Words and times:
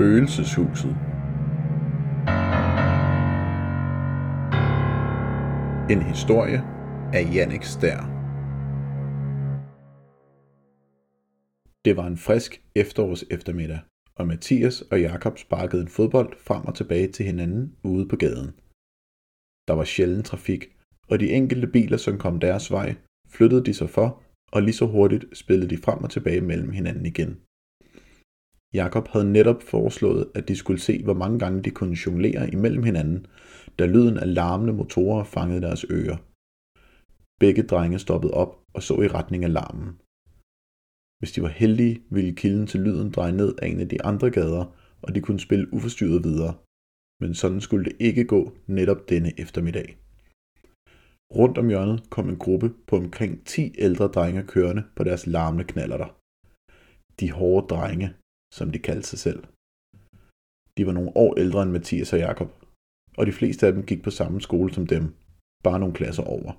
Spøgelseshuset 0.00 0.96
En 5.90 6.02
historie 6.02 6.58
af 7.12 7.34
Jannik 7.34 7.62
Stær 7.62 7.98
Det 11.84 11.96
var 11.96 12.06
en 12.06 12.16
frisk 12.16 12.62
efterårs 12.74 13.24
eftermiddag, 13.30 13.80
og 14.14 14.26
Mathias 14.26 14.80
og 14.80 15.00
Jakob 15.00 15.38
sparkede 15.38 15.82
en 15.82 15.88
fodbold 15.88 16.36
frem 16.38 16.64
og 16.64 16.74
tilbage 16.74 17.08
til 17.08 17.26
hinanden 17.26 17.76
ude 17.84 18.08
på 18.08 18.16
gaden. 18.16 18.50
Der 19.68 19.74
var 19.74 19.84
sjælden 19.84 20.22
trafik, 20.22 20.76
og 21.08 21.20
de 21.20 21.30
enkelte 21.30 21.66
biler, 21.66 21.96
som 21.96 22.18
kom 22.18 22.40
deres 22.40 22.70
vej, 22.70 22.94
flyttede 23.28 23.64
de 23.64 23.74
sig 23.74 23.90
for, 23.90 24.22
og 24.52 24.62
lige 24.62 24.74
så 24.74 24.86
hurtigt 24.86 25.24
spillede 25.32 25.70
de 25.70 25.82
frem 25.82 26.04
og 26.04 26.10
tilbage 26.10 26.40
mellem 26.40 26.70
hinanden 26.70 27.06
igen. 27.06 27.40
Jakob 28.74 29.08
havde 29.08 29.32
netop 29.32 29.62
foreslået, 29.62 30.30
at 30.34 30.48
de 30.48 30.56
skulle 30.56 30.80
se, 30.80 31.04
hvor 31.04 31.14
mange 31.14 31.38
gange 31.38 31.62
de 31.62 31.70
kunne 31.70 31.96
jonglere 32.06 32.50
imellem 32.50 32.82
hinanden, 32.82 33.26
da 33.78 33.86
lyden 33.86 34.16
af 34.16 34.34
larmende 34.34 34.72
motorer 34.72 35.24
fangede 35.24 35.60
deres 35.60 35.84
ører. 35.90 36.16
Begge 37.40 37.62
drenge 37.62 37.98
stoppede 37.98 38.34
op 38.34 38.52
og 38.74 38.82
så 38.82 38.94
i 39.02 39.08
retning 39.08 39.44
af 39.44 39.52
larmen. 39.52 39.88
Hvis 41.18 41.32
de 41.32 41.42
var 41.42 41.48
heldige, 41.48 42.02
ville 42.10 42.34
kilden 42.34 42.66
til 42.66 42.80
lyden 42.80 43.10
dreje 43.10 43.32
ned 43.32 43.54
af 43.62 43.66
en 43.68 43.80
af 43.80 43.88
de 43.88 44.02
andre 44.02 44.30
gader, 44.30 44.64
og 45.02 45.14
de 45.14 45.20
kunne 45.20 45.40
spille 45.40 45.72
uforstyrret 45.74 46.24
videre. 46.24 46.54
Men 47.20 47.34
sådan 47.34 47.60
skulle 47.60 47.84
det 47.84 47.96
ikke 48.00 48.24
gå 48.24 48.56
netop 48.66 49.08
denne 49.08 49.40
eftermiddag. 49.40 49.88
Rundt 51.38 51.58
om 51.58 51.68
hjørnet 51.68 52.10
kom 52.10 52.28
en 52.28 52.42
gruppe 52.44 52.68
på 52.86 52.96
omkring 52.96 53.46
10 53.46 53.74
ældre 53.78 54.06
drenge 54.06 54.42
kørende 54.42 54.84
på 54.96 55.04
deres 55.04 55.26
larmende 55.26 55.64
knallerter. 55.64 56.10
De 57.20 57.30
hårde 57.30 57.66
drenge, 57.74 58.14
som 58.52 58.70
de 58.70 58.78
kaldte 58.78 59.08
sig 59.08 59.18
selv. 59.18 59.44
De 60.76 60.86
var 60.86 60.92
nogle 60.92 61.16
år 61.16 61.38
ældre 61.38 61.62
end 61.62 61.70
Mathias 61.70 62.12
og 62.12 62.18
Jakob, 62.18 62.50
og 63.18 63.26
de 63.26 63.32
fleste 63.32 63.66
af 63.66 63.72
dem 63.72 63.86
gik 63.86 64.02
på 64.02 64.10
samme 64.10 64.40
skole 64.40 64.74
som 64.74 64.86
dem, 64.86 65.14
bare 65.64 65.78
nogle 65.78 65.94
klasser 65.94 66.22
over. 66.22 66.52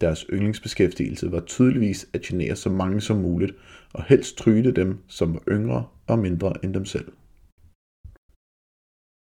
Deres 0.00 0.20
yndlingsbeskæftigelse 0.32 1.32
var 1.32 1.40
tydeligvis 1.40 2.10
at 2.14 2.20
genere 2.20 2.56
så 2.56 2.70
mange 2.70 3.00
som 3.00 3.16
muligt, 3.16 3.52
og 3.92 4.04
helst 4.04 4.36
tryde 4.36 4.72
dem, 4.72 4.90
som 5.08 5.34
var 5.34 5.44
yngre 5.48 5.88
og 6.08 6.18
mindre 6.18 6.64
end 6.64 6.74
dem 6.74 6.84
selv. 6.84 7.12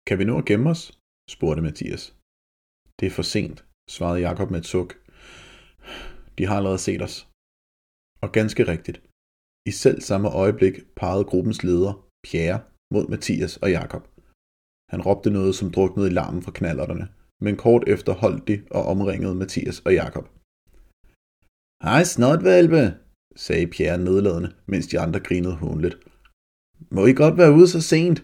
Kan 0.07 0.19
vi 0.19 0.25
nå 0.25 0.39
at 0.39 0.45
gemme 0.45 0.71
os? 0.71 0.83
spurgte 1.31 1.62
Mathias. 1.62 2.17
Det 3.01 3.07
er 3.07 3.11
for 3.11 3.23
sent, 3.23 3.65
svarede 3.91 4.21
Jakob 4.21 4.51
med 4.51 4.59
et 4.59 4.67
suk. 4.67 4.91
De 6.39 6.47
har 6.47 6.57
allerede 6.57 6.79
set 6.79 7.03
os. 7.03 7.29
Og 8.21 8.33
ganske 8.33 8.62
rigtigt. 8.73 9.03
I 9.67 9.70
selv 9.70 10.00
samme 10.00 10.28
øjeblik 10.28 10.75
pegede 10.97 11.25
gruppens 11.25 11.64
leder, 11.64 11.92
Pierre, 12.27 12.61
mod 12.95 13.09
Mathias 13.09 13.56
og 13.56 13.70
Jakob. 13.70 14.05
Han 14.92 15.03
råbte 15.03 15.31
noget, 15.31 15.55
som 15.55 15.70
druknede 15.70 16.09
i 16.09 16.17
larmen 16.19 16.42
fra 16.42 16.53
knallerterne, 16.59 17.09
men 17.41 17.56
kort 17.56 17.84
efter 17.94 18.12
holdt 18.12 18.48
de 18.48 18.62
og 18.70 18.83
omringede 18.92 19.34
Mathias 19.34 19.81
og 19.87 19.92
Jakob. 19.94 20.27
Hej 21.83 22.03
snotvalpe, 22.05 22.83
sagde 23.37 23.67
Pierre 23.67 23.98
nedladende, 23.98 24.50
mens 24.67 24.87
de 24.87 25.00
andre 25.00 25.20
grinede 25.20 25.56
hånligt. 25.56 25.97
Må 26.91 27.06
I 27.06 27.12
godt 27.12 27.37
være 27.37 27.53
ude 27.53 27.69
så 27.69 27.81
sent? 27.81 28.19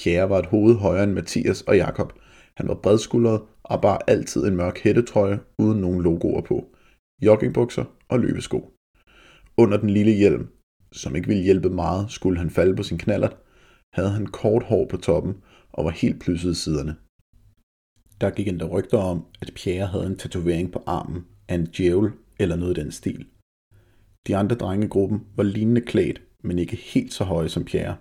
Pierre 0.00 0.30
var 0.30 0.38
et 0.38 0.52
hoved 0.54 0.74
højere 0.74 1.04
end 1.04 1.12
Mathias 1.12 1.62
og 1.62 1.76
Jakob. 1.76 2.12
Han 2.56 2.68
var 2.68 2.74
bredskuldret 2.74 3.40
og 3.62 3.82
bar 3.82 4.04
altid 4.06 4.42
en 4.44 4.56
mørk 4.56 4.78
hættetrøje 4.78 5.40
uden 5.58 5.80
nogen 5.80 6.02
logoer 6.02 6.42
på, 6.42 6.56
joggingbukser 7.22 7.84
og 8.08 8.20
løbesko. 8.20 8.58
Under 9.60 9.76
den 9.76 9.90
lille 9.90 10.12
hjelm, 10.12 10.48
som 10.92 11.16
ikke 11.16 11.28
ville 11.28 11.42
hjælpe 11.42 11.70
meget, 11.70 12.10
skulle 12.10 12.38
han 12.38 12.50
falde 12.50 12.76
på 12.76 12.82
sin 12.82 12.98
knallert, 12.98 13.36
havde 13.92 14.10
han 14.10 14.26
kort 14.26 14.62
hår 14.62 14.86
på 14.90 14.96
toppen 14.96 15.34
og 15.72 15.84
var 15.84 15.90
helt 15.90 16.22
plysset 16.22 16.50
i 16.50 16.54
siderne. 16.54 16.96
Der 18.20 18.30
gik 18.30 18.48
endda 18.48 18.64
rygter 18.64 18.98
om, 18.98 19.26
at 19.42 19.52
Pierre 19.54 19.86
havde 19.86 20.06
en 20.06 20.16
tatovering 20.16 20.72
på 20.72 20.82
armen 20.86 21.24
af 21.48 21.54
en 21.54 21.66
djævel 21.66 22.10
eller 22.38 22.56
noget 22.56 22.78
i 22.78 22.80
den 22.80 22.92
stil. 22.92 23.26
De 24.26 24.36
andre 24.36 24.56
drenge 24.56 24.86
i 24.86 24.88
gruppen 24.88 25.20
var 25.36 25.44
lignende 25.44 25.80
klædt, 25.80 26.22
men 26.42 26.58
ikke 26.58 26.76
helt 26.76 27.12
så 27.12 27.24
høje 27.24 27.48
som 27.48 27.64
Pierre. 27.64 27.96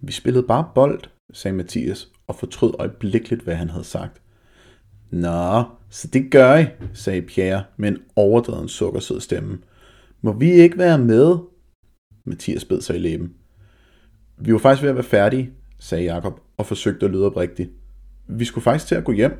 Vi 0.00 0.12
spillede 0.12 0.46
bare 0.46 0.70
bold, 0.74 1.00
sagde 1.32 1.56
Mathias 1.56 2.12
og 2.26 2.34
fortrød 2.36 2.74
øjeblikkeligt, 2.78 3.42
hvad 3.42 3.54
han 3.54 3.70
havde 3.70 3.84
sagt. 3.84 4.22
Nå, 5.10 5.64
så 5.90 6.08
det 6.08 6.30
gør 6.30 6.56
I, 6.56 6.66
sagde 6.94 7.22
Pierre 7.22 7.64
med 7.76 7.88
en 7.88 8.02
overdreven 8.16 8.68
sukkersød 8.68 9.20
stemme. 9.20 9.58
Må 10.22 10.32
vi 10.32 10.50
ikke 10.50 10.78
være 10.78 10.98
med? 10.98 11.38
Mathias 12.24 12.64
bed 12.64 12.80
sig 12.80 12.96
i 12.96 12.98
læben. 12.98 13.34
Vi 14.36 14.52
var 14.52 14.58
faktisk 14.58 14.82
ved 14.82 14.90
at 14.90 14.96
være 14.96 15.04
færdige, 15.04 15.52
sagde 15.78 16.04
Jakob 16.04 16.40
og 16.56 16.66
forsøgte 16.66 17.06
at 17.06 17.12
lyde 17.12 17.26
oprigtigt. 17.26 17.70
Vi 18.28 18.44
skulle 18.44 18.62
faktisk 18.62 18.86
til 18.86 18.94
at 18.94 19.04
gå 19.04 19.12
hjem. 19.12 19.32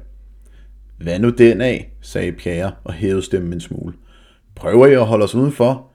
Hvad 0.99 1.19
nu 1.19 1.31
den 1.31 1.61
af, 1.61 1.93
sagde 2.01 2.33
Pierre 2.33 2.75
og 2.85 2.93
hævede 2.93 3.23
stemmen 3.23 3.53
en 3.53 3.61
smule. 3.61 3.95
Prøver 4.55 4.87
I 4.87 4.93
at 4.93 5.07
holde 5.07 5.25
os 5.25 5.35
udenfor? 5.35 5.91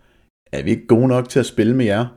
Er 0.52 0.64
vi 0.64 0.70
ikke 0.70 0.88
gode 0.88 1.08
nok 1.08 1.30
til 1.30 1.40
at 1.40 1.46
spille 1.46 1.76
med 1.76 1.86
jer? 1.86 2.08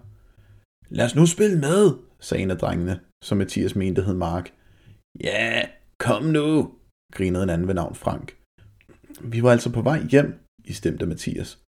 Lad 0.89 1.05
os 1.05 1.15
nu 1.15 1.27
spille 1.27 1.59
med, 1.59 1.91
sagde 2.21 2.43
en 2.43 2.51
af 2.51 2.59
drengene, 2.59 3.01
som 3.25 3.39
Mathias 3.39 3.77
mente 3.77 4.03
hed 4.03 4.15
Mark. 4.15 4.53
Ja, 5.25 5.63
kom 5.99 6.25
nu, 6.25 6.71
grinede 7.13 7.43
en 7.43 7.51
anden 7.51 7.69
ved 7.69 7.75
navn 7.75 7.95
Frank. 7.95 8.37
Vi 9.21 9.43
var 9.43 9.53
altså 9.53 9.73
på 9.73 9.83
vej 9.83 10.03
hjem, 10.11 10.35
i 10.65 10.73
stemte 10.73 11.07
Mathias. 11.07 11.59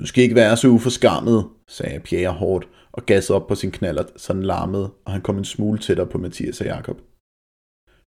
Du 0.00 0.06
skal 0.06 0.24
ikke 0.24 0.34
være 0.34 0.56
så 0.56 0.68
uforskammet, 0.68 1.48
sagde 1.68 2.00
Pierre 2.00 2.32
hårdt 2.32 2.68
og 2.92 3.06
gassede 3.06 3.36
op 3.36 3.46
på 3.46 3.54
sin 3.54 3.70
knallert, 3.70 4.12
så 4.16 4.32
den 4.32 4.42
larmede, 4.42 4.90
og 5.04 5.12
han 5.12 5.22
kom 5.22 5.38
en 5.38 5.44
smule 5.44 5.78
tættere 5.78 6.06
på 6.06 6.18
Mathias 6.18 6.60
og 6.60 6.66
Jakob. 6.66 7.00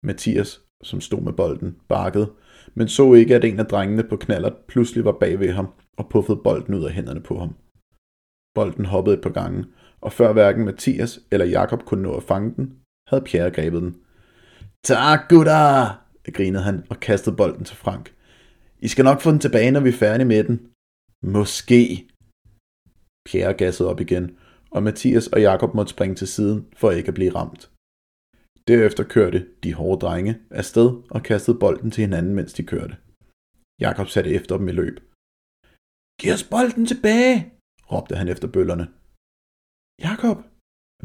Mathias, 0.03 0.61
som 0.83 1.01
stod 1.01 1.21
med 1.21 1.33
bolden, 1.33 1.77
bakkede, 1.87 2.31
men 2.73 2.87
så 2.87 3.13
ikke, 3.13 3.35
at 3.35 3.45
en 3.45 3.59
af 3.59 3.65
drengene 3.65 4.03
på 4.03 4.17
knallert 4.17 4.57
pludselig 4.67 5.05
var 5.05 5.17
bag 5.19 5.39
ved 5.39 5.51
ham 5.51 5.69
og 5.97 6.09
puffede 6.09 6.41
bolden 6.43 6.73
ud 6.73 6.83
af 6.85 6.91
hænderne 6.91 7.21
på 7.21 7.39
ham. 7.39 7.55
Bolden 8.55 8.85
hoppede 8.85 9.15
et 9.15 9.21
par 9.21 9.29
gange, 9.29 9.65
og 10.01 10.13
før 10.13 10.33
hverken 10.33 10.65
Mathias 10.65 11.19
eller 11.31 11.45
Jakob 11.45 11.85
kunne 11.85 12.03
nå 12.03 12.13
at 12.15 12.23
fange 12.23 12.55
den, 12.55 12.75
havde 13.07 13.23
Pierre 13.23 13.51
grebet 13.51 13.81
den. 13.81 13.95
Tak, 14.83 15.29
gutter! 15.29 16.01
grinede 16.33 16.63
han 16.63 16.83
og 16.89 16.99
kastede 16.99 17.35
bolden 17.35 17.65
til 17.65 17.77
Frank. 17.77 18.13
I 18.79 18.87
skal 18.87 19.05
nok 19.05 19.21
få 19.21 19.31
den 19.31 19.39
tilbage, 19.39 19.71
når 19.71 19.79
vi 19.79 19.89
er 19.89 19.93
færdige 19.93 20.27
med 20.27 20.43
den. 20.43 20.74
Måske. 21.33 21.81
Pierre 23.27 23.53
gassede 23.61 23.89
op 23.91 23.99
igen, 23.99 24.25
og 24.75 24.83
Mathias 24.83 25.27
og 25.27 25.39
Jakob 25.41 25.71
måtte 25.73 25.93
springe 25.95 26.15
til 26.15 26.27
siden 26.27 26.59
for 26.79 26.91
ikke 26.91 27.07
at 27.07 27.13
blive 27.19 27.35
ramt. 27.35 27.71
Derefter 28.67 29.03
kørte 29.15 29.39
de 29.63 29.73
hårde 29.73 30.01
drenge 30.05 30.33
afsted 30.49 30.87
og 31.15 31.23
kastede 31.29 31.59
bolden 31.59 31.91
til 31.91 32.01
hinanden, 32.01 32.35
mens 32.35 32.53
de 32.53 32.63
kørte. 32.73 32.95
Jakob 33.85 34.07
satte 34.07 34.29
efter 34.37 34.57
dem 34.57 34.67
i 34.67 34.75
løb. 34.81 34.97
Giv 36.19 36.31
os 36.37 36.45
bolden 36.53 36.85
tilbage, 36.91 37.35
råbte 37.91 38.15
han 38.19 38.27
efter 38.33 38.47
bøllerne. 38.55 38.85
Jakob, 40.07 40.37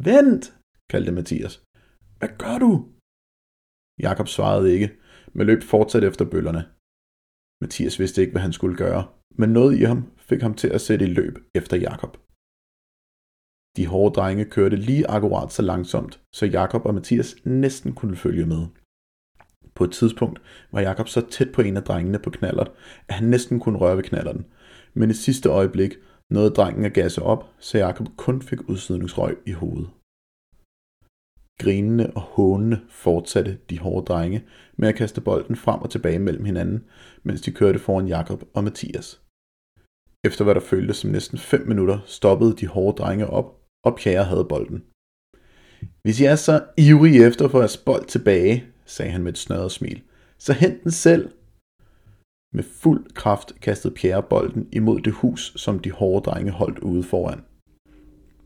vent, 0.08 0.44
kaldte 0.90 1.12
Mathias. 1.18 1.54
Hvad 2.18 2.32
gør 2.42 2.56
du? 2.64 2.72
Jakob 4.06 4.28
svarede 4.28 4.72
ikke, 4.74 4.88
men 5.34 5.46
løb 5.46 5.62
fortsat 5.72 6.04
efter 6.04 6.24
bøllerne. 6.32 6.62
Mathias 7.62 7.98
vidste 8.00 8.20
ikke, 8.20 8.34
hvad 8.34 8.42
han 8.42 8.56
skulle 8.58 8.76
gøre, 8.84 9.02
men 9.38 9.50
noget 9.50 9.78
i 9.78 9.82
ham 9.82 10.12
fik 10.18 10.42
ham 10.42 10.54
til 10.54 10.68
at 10.68 10.80
sætte 10.80 11.04
i 11.04 11.08
løb 11.08 11.38
efter 11.54 11.76
Jakob. 11.76 12.16
De 13.76 13.86
hårde 13.86 14.14
drenge 14.14 14.44
kørte 14.44 14.76
lige 14.76 15.06
akkurat 15.10 15.52
så 15.52 15.62
langsomt, 15.62 16.20
så 16.32 16.46
Jakob 16.46 16.86
og 16.86 16.94
Mathias 16.94 17.36
næsten 17.44 17.92
kunne 17.92 18.16
følge 18.16 18.46
med. 18.46 18.66
På 19.74 19.84
et 19.84 19.92
tidspunkt 19.92 20.42
var 20.72 20.80
Jakob 20.80 21.08
så 21.08 21.20
tæt 21.30 21.52
på 21.52 21.62
en 21.62 21.76
af 21.76 21.82
drengene 21.82 22.18
på 22.18 22.30
knallert, 22.30 22.72
at 23.08 23.14
han 23.14 23.28
næsten 23.28 23.60
kunne 23.60 23.78
røre 23.78 23.96
ved 23.96 24.02
knallerten. 24.02 24.46
Men 24.94 25.10
i 25.10 25.14
sidste 25.14 25.48
øjeblik 25.48 25.94
nåede 26.30 26.50
drengen 26.50 26.84
at 26.84 26.94
gasse 26.94 27.22
op, 27.22 27.44
så 27.58 27.78
Jakob 27.78 28.06
kun 28.16 28.42
fik 28.42 28.68
udsidningsrøg 28.68 29.36
i 29.46 29.52
hovedet. 29.52 29.90
Grinende 31.60 32.12
og 32.14 32.20
hånende 32.20 32.80
fortsatte 32.88 33.58
de 33.70 33.78
hårde 33.78 34.06
drenge 34.06 34.44
med 34.76 34.88
at 34.88 34.94
kaste 34.94 35.20
bolden 35.20 35.56
frem 35.56 35.80
og 35.82 35.90
tilbage 35.90 36.18
mellem 36.18 36.44
hinanden, 36.44 36.84
mens 37.22 37.40
de 37.40 37.50
kørte 37.52 37.78
foran 37.78 38.08
Jakob 38.08 38.44
og 38.54 38.64
Mathias. 38.64 39.20
Efter 40.24 40.44
hvad 40.44 40.54
der 40.54 40.60
føltes 40.60 40.96
som 40.96 41.10
næsten 41.10 41.38
5 41.38 41.68
minutter, 41.68 41.98
stoppede 42.06 42.56
de 42.56 42.66
hårde 42.66 42.96
drenge 42.96 43.26
op, 43.26 43.60
og 43.84 43.96
Pierre 43.96 44.24
havde 44.24 44.44
bolden. 44.44 44.84
Hvis 46.02 46.20
I 46.20 46.24
er 46.24 46.36
så 46.36 46.64
ivrige 46.78 47.26
efter 47.26 47.44
at 47.44 47.50
få 47.50 47.58
jeres 47.58 47.76
bold 47.76 48.06
tilbage, 48.06 48.64
sagde 48.84 49.12
han 49.12 49.22
med 49.22 49.32
et 49.32 49.38
snørret 49.38 49.72
smil, 49.72 50.02
så 50.38 50.52
hent 50.52 50.82
den 50.82 50.90
selv. 50.90 51.30
Med 52.54 52.64
fuld 52.64 53.14
kraft 53.14 53.60
kastede 53.60 53.94
Pierre 53.94 54.22
bolden 54.22 54.68
imod 54.72 55.00
det 55.00 55.12
hus, 55.12 55.52
som 55.56 55.78
de 55.78 55.90
hårde 55.90 56.24
drenge 56.30 56.52
holdt 56.52 56.78
ude 56.78 57.02
foran. 57.02 57.40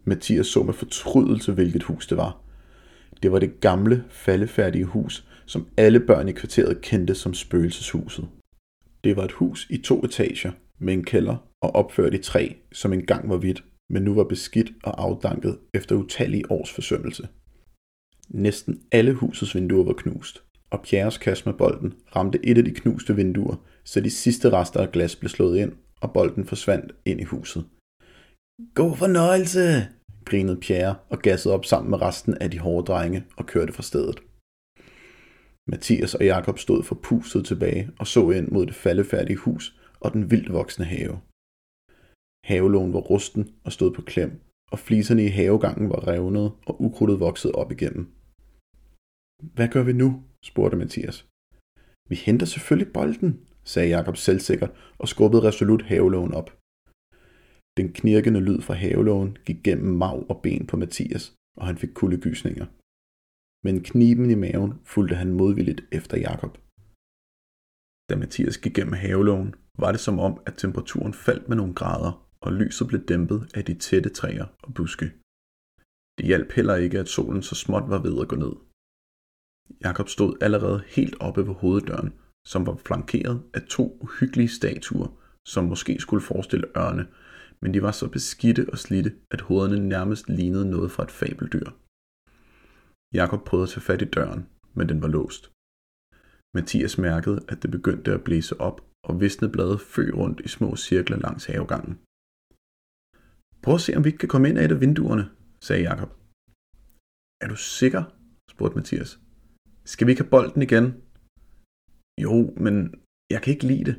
Mathias 0.04 0.46
så 0.46 0.62
med 0.62 0.74
fortrydelse, 0.74 1.52
hvilket 1.52 1.82
hus 1.82 2.06
det 2.06 2.16
var. 2.16 2.43
Det 3.24 3.32
var 3.32 3.38
det 3.38 3.60
gamle, 3.60 4.04
faldefærdige 4.10 4.84
hus, 4.84 5.28
som 5.46 5.66
alle 5.76 6.00
børn 6.00 6.28
i 6.28 6.32
kvarteret 6.32 6.80
kendte 6.80 7.14
som 7.14 7.34
spøgelseshuset. 7.34 8.28
Det 9.04 9.16
var 9.16 9.24
et 9.24 9.32
hus 9.32 9.66
i 9.70 9.78
to 9.78 10.04
etager 10.04 10.52
med 10.78 10.94
en 10.94 11.04
kælder 11.04 11.36
og 11.60 11.74
opført 11.74 12.14
i 12.14 12.18
træ, 12.18 12.48
som 12.72 12.92
engang 12.92 13.30
var 13.30 13.36
hvidt 13.36 13.64
men 13.90 14.02
nu 14.02 14.14
var 14.14 14.24
beskidt 14.24 14.72
og 14.84 15.02
afdanket 15.02 15.58
efter 15.74 15.96
utallige 15.96 16.50
års 16.50 16.72
forsømmelse. 16.72 17.28
Næsten 18.28 18.80
alle 18.92 19.12
husets 19.12 19.54
vinduer 19.54 19.84
var 19.84 19.92
knust, 19.92 20.42
og 20.70 20.82
Pierres 20.82 21.18
kast 21.18 21.46
med 21.46 21.54
bolden 21.54 21.94
ramte 22.16 22.46
et 22.46 22.58
af 22.58 22.64
de 22.64 22.70
knuste 22.70 23.16
vinduer, 23.16 23.56
så 23.84 24.00
de 24.00 24.10
sidste 24.10 24.50
rester 24.50 24.80
af 24.80 24.92
glas 24.92 25.16
blev 25.16 25.28
slået 25.28 25.58
ind, 25.58 25.72
og 26.00 26.12
bolden 26.12 26.44
forsvandt 26.44 26.92
ind 27.04 27.20
i 27.20 27.24
huset. 27.24 27.64
God 28.74 28.96
fornøjelse, 28.96 29.88
grinede 30.24 30.60
Pierre 30.60 30.96
og 31.08 31.18
gassede 31.18 31.54
op 31.54 31.64
sammen 31.64 31.90
med 31.90 32.02
resten 32.02 32.34
af 32.40 32.50
de 32.50 32.58
hårde 32.58 32.86
drenge 32.86 33.24
og 33.36 33.46
kørte 33.46 33.72
fra 33.72 33.82
stedet. 33.82 34.20
Mathias 35.70 36.14
og 36.14 36.24
Jakob 36.24 36.58
stod 36.58 36.82
for 36.82 36.94
pustet 36.94 37.46
tilbage 37.46 37.90
og 37.98 38.06
så 38.06 38.30
ind 38.30 38.48
mod 38.48 38.66
det 38.66 38.74
faldefærdige 38.74 39.36
hus 39.36 39.80
og 40.00 40.12
den 40.12 40.30
vildt 40.30 40.52
voksne 40.52 40.84
have. 40.84 41.20
Havelågen 42.44 42.92
var 42.92 43.00
rusten 43.00 43.54
og 43.64 43.72
stod 43.72 43.94
på 43.94 44.02
klem, 44.02 44.40
og 44.72 44.78
fliserne 44.78 45.24
i 45.24 45.28
havegangen 45.28 45.90
var 45.90 46.08
revnet 46.08 46.52
og 46.66 46.82
ukrudtet 46.82 47.20
vokset 47.20 47.52
op 47.52 47.72
igennem. 47.72 48.04
Hvad 49.42 49.68
gør 49.68 49.82
vi 49.82 49.92
nu? 49.92 50.22
spurgte 50.44 50.76
Mathias. 50.76 51.26
Vi 52.08 52.14
henter 52.14 52.46
selvfølgelig 52.46 52.92
bolden, 52.92 53.40
sagde 53.64 53.88
Jakob 53.88 54.16
selvsikkert 54.16 54.72
og 54.98 55.08
skubbede 55.08 55.42
resolut 55.42 55.82
havelågen 55.82 56.34
op. 56.34 56.58
Den 57.78 57.92
knirkende 57.92 58.40
lyd 58.40 58.60
fra 58.66 58.74
havelågen 58.74 59.32
gik 59.46 59.60
gennem 59.64 59.92
mag 60.02 60.30
og 60.30 60.36
ben 60.42 60.66
på 60.66 60.76
Mathias, 60.76 61.24
og 61.56 61.66
han 61.66 61.78
fik 61.78 61.92
kuldegysninger. 61.94 62.66
Men 63.66 63.82
kniben 63.90 64.30
i 64.30 64.34
maven 64.34 64.72
fulgte 64.84 65.14
han 65.14 65.36
modvilligt 65.40 65.82
efter 65.98 66.16
Jakob. 66.28 66.52
Da 68.08 68.16
Mathias 68.16 68.58
gik 68.58 68.74
gennem 68.74 69.00
havelågen, 69.02 69.54
var 69.82 69.92
det 69.92 70.00
som 70.00 70.18
om, 70.18 70.40
at 70.46 70.54
temperaturen 70.56 71.14
faldt 71.14 71.48
med 71.48 71.56
nogle 71.56 71.74
grader, 71.74 72.12
og 72.40 72.52
lyset 72.52 72.88
blev 72.88 73.00
dæmpet 73.10 73.40
af 73.54 73.64
de 73.64 73.74
tætte 73.74 74.10
træer 74.10 74.46
og 74.62 74.74
buske. 74.74 75.06
Det 76.18 76.26
hjalp 76.26 76.52
heller 76.52 76.76
ikke, 76.76 76.98
at 76.98 77.08
solen 77.08 77.42
så 77.42 77.54
småt 77.54 77.86
var 77.88 78.02
ved 78.02 78.20
at 78.22 78.28
gå 78.28 78.36
ned. 78.36 78.54
Jakob 79.84 80.08
stod 80.08 80.36
allerede 80.40 80.82
helt 80.96 81.16
oppe 81.20 81.46
ved 81.48 81.54
hoveddøren, 81.54 82.12
som 82.46 82.66
var 82.66 82.76
flankeret 82.76 83.42
af 83.54 83.62
to 83.62 83.98
uhyggelige 84.00 84.48
statuer, 84.48 85.08
som 85.46 85.64
måske 85.64 86.00
skulle 86.00 86.22
forestille 86.22 86.68
ørne, 86.76 87.06
men 87.64 87.74
de 87.74 87.82
var 87.82 87.94
så 88.00 88.06
beskidte 88.16 88.62
og 88.72 88.78
slidte, 88.78 89.10
at 89.34 89.40
hovederne 89.40 89.88
nærmest 89.88 90.28
lignede 90.28 90.70
noget 90.70 90.90
fra 90.90 91.02
et 91.08 91.10
fabeldyr. 91.20 91.68
Jakob 93.20 93.40
prøvede 93.48 93.66
at 93.66 93.72
tage 93.72 93.88
fat 93.88 94.02
i 94.02 94.12
døren, 94.16 94.42
men 94.76 94.88
den 94.88 95.02
var 95.02 95.08
låst. 95.16 95.42
Mathias 96.56 96.98
mærkede, 96.98 97.38
at 97.52 97.62
det 97.62 97.70
begyndte 97.70 98.10
at 98.14 98.24
blæse 98.24 98.60
op, 98.68 98.78
og 99.08 99.20
visne 99.20 99.48
blade 99.54 99.78
fø 99.78 100.04
rundt 100.20 100.40
i 100.40 100.48
små 100.48 100.76
cirkler 100.76 101.18
langs 101.26 101.44
havegangen. 101.46 101.94
Prøv 103.62 103.74
at 103.74 103.84
se, 103.84 103.96
om 103.96 104.04
vi 104.04 104.08
ikke 104.08 104.22
kan 104.22 104.32
komme 104.32 104.48
ind 104.48 104.58
af 104.58 104.64
et 104.64 104.72
af 104.76 104.80
vinduerne, 104.80 105.24
sagde 105.66 105.82
Jakob. 105.90 106.10
Er 107.44 107.48
du 107.48 107.56
sikker? 107.56 108.02
spurgte 108.52 108.76
Mathias. 108.76 109.20
Skal 109.84 110.06
vi 110.06 110.10
ikke 110.12 110.22
have 110.22 110.34
bolden 110.36 110.62
igen? 110.62 110.86
Jo, 112.24 112.34
men 112.64 112.74
jeg 113.32 113.42
kan 113.42 113.52
ikke 113.54 113.66
lide 113.66 113.84
det. 113.84 113.96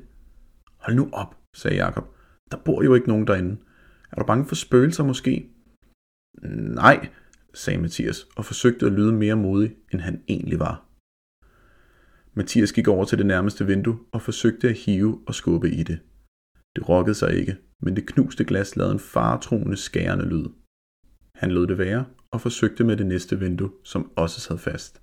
Hold 0.84 0.96
nu 0.96 1.10
op, 1.14 1.32
sagde 1.62 1.78
Jakob. 1.78 2.15
Der 2.52 2.58
bor 2.66 2.84
jo 2.84 2.94
ikke 2.96 3.08
nogen 3.08 3.28
derinde. 3.28 3.58
Er 4.12 4.16
du 4.16 4.26
bange 4.26 4.46
for 4.46 4.56
spøgelser 4.56 5.04
måske? 5.04 5.50
Nej, 6.82 7.10
sagde 7.54 7.82
Mathias 7.82 8.28
og 8.38 8.46
forsøgte 8.46 8.86
at 8.86 8.92
lyde 8.92 9.14
mere 9.14 9.36
modig, 9.36 9.76
end 9.94 10.02
han 10.02 10.24
egentlig 10.28 10.60
var. 10.60 10.86
Mathias 12.34 12.74
gik 12.74 12.88
over 12.88 13.06
til 13.06 13.18
det 13.18 13.26
nærmeste 13.26 13.66
vindue 13.66 14.00
og 14.12 14.22
forsøgte 14.22 14.70
at 14.70 14.76
hive 14.76 15.24
og 15.28 15.36
skubbe 15.36 15.70
i 15.70 15.84
det. 15.84 16.00
Det 16.76 16.90
rokkede 16.90 17.16
sig 17.16 17.34
ikke, 17.40 17.58
men 17.82 17.96
det 17.96 18.08
knuste 18.08 18.46
glas 18.46 18.76
lavede 18.76 18.94
en 18.94 19.00
faretroende 19.00 19.78
skærende 19.78 20.26
lyd. 20.26 20.46
Han 21.36 21.52
lod 21.52 21.68
det 21.68 21.78
være 21.78 22.06
og 22.32 22.42
forsøgte 22.42 22.84
med 22.84 22.98
det 22.98 23.06
næste 23.06 23.40
vindue, 23.40 23.72
som 23.84 24.12
også 24.16 24.42
sad 24.42 24.58
fast. 24.58 25.02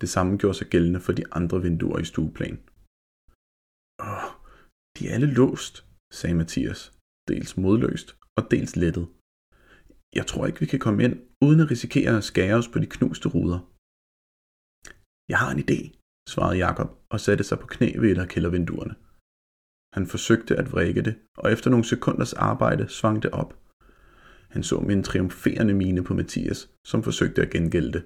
Det 0.00 0.08
samme 0.08 0.36
gjorde 0.36 0.58
sig 0.58 0.66
gældende 0.66 1.00
for 1.00 1.12
de 1.12 1.24
andre 1.32 1.62
vinduer 1.62 1.98
i 1.98 2.04
stueplan. 2.04 2.58
Åh, 4.00 4.30
de 4.98 5.08
er 5.08 5.14
alle 5.14 5.26
låst, 5.26 5.85
sagde 6.12 6.36
Mathias, 6.36 6.92
dels 7.28 7.56
modløst 7.56 8.16
og 8.38 8.50
dels 8.50 8.76
lettet. 8.76 9.06
Jeg 10.18 10.26
tror 10.26 10.46
ikke, 10.46 10.60
vi 10.60 10.66
kan 10.66 10.78
komme 10.78 11.04
ind, 11.04 11.14
uden 11.46 11.60
at 11.60 11.70
risikere 11.70 12.16
at 12.16 12.24
skære 12.24 12.54
os 12.54 12.68
på 12.68 12.78
de 12.78 12.86
knuste 12.86 13.28
ruder. 13.28 13.60
Jeg 15.32 15.38
har 15.42 15.50
en 15.52 15.64
idé, 15.64 15.80
svarede 16.28 16.58
Jakob 16.58 16.90
og 17.12 17.20
satte 17.20 17.44
sig 17.44 17.58
på 17.58 17.66
knæ 17.66 17.88
ved 18.00 18.10
et 18.10 18.18
af 18.18 18.28
kældervinduerne. 18.28 18.94
Han 19.96 20.06
forsøgte 20.06 20.56
at 20.56 20.72
vrikke 20.72 21.02
det, 21.02 21.14
og 21.38 21.52
efter 21.52 21.70
nogle 21.70 21.84
sekunders 21.84 22.32
arbejde 22.32 22.88
svang 22.88 23.22
det 23.22 23.30
op. 23.30 23.50
Han 24.54 24.62
så 24.62 24.80
med 24.80 24.94
en 24.96 25.02
triumferende 25.02 25.74
mine 25.74 26.04
på 26.04 26.14
Mathias, 26.14 26.70
som 26.86 27.02
forsøgte 27.02 27.42
at 27.42 27.50
gengælde 27.50 27.92
det. 27.92 28.04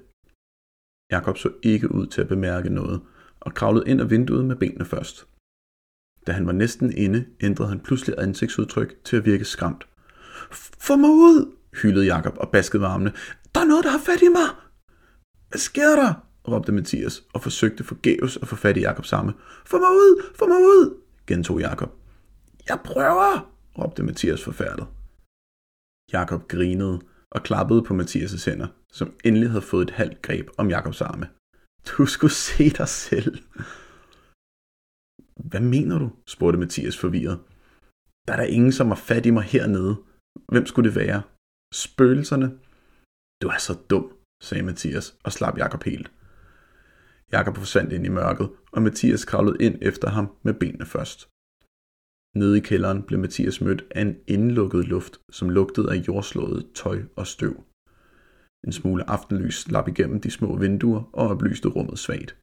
Jakob 1.13 1.37
så 1.39 1.53
ikke 1.63 1.95
ud 1.95 2.07
til 2.07 2.21
at 2.21 2.29
bemærke 2.29 2.71
noget, 2.71 3.01
og 3.41 3.55
kravlede 3.55 3.89
ind 3.91 4.01
af 4.01 4.11
vinduet 4.11 4.45
med 4.45 4.57
benene 4.57 4.85
først. 4.85 5.30
Da 6.27 6.33
han 6.33 6.47
var 6.47 6.53
næsten 6.53 6.93
inde, 6.93 7.27
ændrede 7.41 7.69
han 7.69 7.81
pludselig 7.81 8.15
ansigtsudtryk 8.19 9.05
til 9.05 9.17
at 9.17 9.25
virke 9.25 9.45
skræmt. 9.45 9.87
Få 10.81 10.97
mig 10.97 11.11
ud! 11.11 11.57
hylede 11.83 12.07
Jakob 12.07 12.37
og 12.37 12.51
baskede 12.51 12.83
varmene. 12.83 13.13
Der 13.55 13.61
er 13.61 13.65
noget, 13.65 13.85
der 13.85 13.91
har 13.91 13.99
fat 13.99 14.23
i 14.23 14.29
mig! 14.29 14.49
Hvad 15.49 15.59
sker 15.59 15.97
der? 15.97 16.15
råbte 16.49 16.73
Mathias 16.73 17.23
og 17.35 17.43
forsøgte 17.43 17.85
forgæves 17.85 18.37
at 18.37 18.49
få 18.49 18.57
fat 18.57 18.77
i 18.77 18.81
Jakob 18.81 19.07
samme. 19.07 19.35
Få 19.67 19.79
mig 19.79 19.91
ud! 19.91 20.23
Få 20.35 20.47
mig 20.47 20.59
ud! 20.59 21.01
gentog 21.27 21.61
Jakob. 21.61 21.91
Jeg 22.69 22.79
prøver! 22.85 23.53
råbte 23.79 24.03
Mathias 24.03 24.45
forfærdet. 24.45 24.87
Jakob 26.13 26.49
grinede 26.49 27.01
og 27.31 27.43
klappede 27.43 27.83
på 27.83 27.95
Mathias' 27.95 28.51
hænder, 28.51 28.67
som 28.93 29.13
endelig 29.25 29.49
havde 29.51 29.63
fået 29.63 29.83
et 29.83 29.95
halvt 29.95 30.23
greb 30.23 30.49
om 30.59 30.71
Jakobs 30.71 31.01
arme. 31.01 31.29
Du 31.89 32.07
skulle 32.07 32.33
se 32.33 32.71
dig 32.71 32.89
selv. 32.89 33.39
Hvad 35.45 35.61
mener 35.61 35.99
du? 35.99 36.11
spurgte 36.27 36.59
Mathias 36.59 36.99
forvirret. 36.99 37.39
Der 38.27 38.33
er 38.33 38.37
der 38.37 38.45
ingen, 38.45 38.73
som 38.73 38.89
har 38.89 38.95
fat 38.95 39.27
i 39.27 39.31
mig 39.31 39.43
hernede. 39.43 39.97
Hvem 40.53 40.67
skulle 40.67 40.89
det 40.89 40.97
være? 40.97 41.23
Spøgelserne? 41.75 42.59
Du 43.43 43.49
er 43.49 43.59
så 43.59 43.75
dum, 43.91 44.13
sagde 44.43 44.65
Mathias 44.65 45.17
og 45.25 45.33
slap 45.33 45.59
Jakob 45.59 45.83
helt. 45.83 46.13
Jakob 47.33 47.57
forsvandt 47.57 47.93
ind 47.93 48.07
i 48.07 48.09
mørket, 48.09 48.51
og 48.73 48.83
Mathias 48.83 49.25
kravlede 49.25 49.65
ind 49.67 49.79
efter 49.83 50.09
ham 50.09 50.37
med 50.43 50.55
benene 50.55 50.87
først. 50.87 51.29
Nede 52.39 52.59
i 52.59 52.61
kælderen 52.61 53.03
blev 53.03 53.19
Mathias 53.21 53.61
mødt 53.61 53.85
af 53.91 54.01
en 54.01 54.17
indlukket 54.27 54.89
luft, 54.89 55.21
som 55.31 55.51
lugtede 55.51 55.93
af 55.93 55.97
jordslået 56.09 56.67
tøj 56.75 57.03
og 57.17 57.27
støv. 57.27 57.55
En 58.67 58.73
smule 58.73 59.11
aftenlys 59.11 59.55
slap 59.55 59.89
igennem 59.89 60.21
de 60.21 60.31
små 60.31 60.57
vinduer 60.57 61.03
og 61.13 61.29
oplyste 61.29 61.69
rummet 61.69 61.99
svagt. 61.99 62.37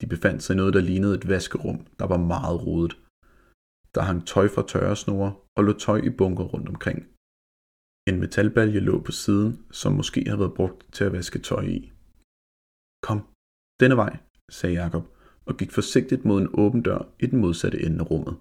De 0.00 0.06
befandt 0.06 0.42
sig 0.42 0.54
i 0.54 0.56
noget, 0.56 0.74
der 0.74 0.80
lignede 0.80 1.14
et 1.14 1.28
vaskerum, 1.28 1.78
der 1.98 2.06
var 2.06 2.16
meget 2.16 2.66
rodet. 2.66 2.94
Der 3.94 4.02
hang 4.08 4.26
tøj 4.26 4.48
fra 4.54 4.64
tørresnore 4.70 5.34
og 5.56 5.64
lå 5.64 5.72
tøj 5.72 5.98
i 6.08 6.10
bunker 6.18 6.44
rundt 6.44 6.68
omkring. 6.68 6.98
En 8.08 8.20
metalbalje 8.20 8.80
lå 8.80 9.00
på 9.00 9.12
siden, 9.12 9.66
som 9.70 9.92
måske 9.92 10.20
havde 10.26 10.38
været 10.38 10.54
brugt 10.54 10.78
til 10.92 11.04
at 11.04 11.12
vaske 11.12 11.38
tøj 11.38 11.64
i. 11.78 11.92
Kom, 13.06 13.20
denne 13.80 13.96
vej, 13.96 14.12
sagde 14.50 14.74
Jakob 14.74 15.04
og 15.46 15.56
gik 15.56 15.72
forsigtigt 15.72 16.24
mod 16.24 16.40
en 16.40 16.54
åben 16.54 16.82
dør 16.82 17.02
i 17.20 17.26
den 17.26 17.38
modsatte 17.40 17.82
ende 17.86 18.00
af 18.00 18.10
rummet. 18.10 18.36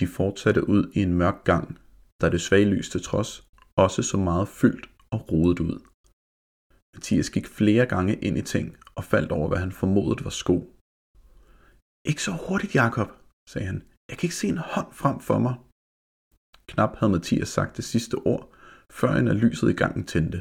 De 0.00 0.06
fortsatte 0.06 0.68
ud 0.68 0.82
i 0.94 1.02
en 1.02 1.14
mørk 1.14 1.44
gang, 1.44 1.78
der 2.20 2.30
det 2.30 2.40
svage 2.40 2.64
lys 2.64 2.90
til 2.90 3.02
trods 3.02 3.48
også 3.76 4.02
så 4.02 4.16
meget 4.16 4.48
fyldt 4.48 4.90
og 5.10 5.32
rodet 5.32 5.60
ud. 5.60 5.78
Mathias 6.94 7.30
gik 7.30 7.46
flere 7.46 7.86
gange 7.86 8.14
ind 8.26 8.38
i 8.38 8.42
ting 8.42 8.66
og 8.98 9.04
faldt 9.04 9.32
over, 9.32 9.48
hvad 9.48 9.58
han 9.58 9.72
formodede 9.72 10.24
var 10.24 10.30
sko. 10.42 10.56
Ikke 12.10 12.22
så 12.22 12.32
hurtigt, 12.46 12.74
Jakob, 12.74 13.08
sagde 13.50 13.66
han. 13.66 13.78
Jeg 14.08 14.16
kan 14.16 14.26
ikke 14.26 14.40
se 14.42 14.48
en 14.48 14.64
hånd 14.72 14.90
frem 15.02 15.20
for 15.28 15.38
mig. 15.46 15.54
Knap 16.70 16.92
havde 16.98 17.12
Mathias 17.12 17.48
sagt 17.48 17.76
det 17.76 17.84
sidste 17.84 18.16
ord, 18.32 18.44
før 18.98 19.10
en 19.14 19.28
af 19.28 19.40
lyset 19.40 19.70
i 19.70 19.76
gangen 19.82 20.04
tændte. 20.12 20.38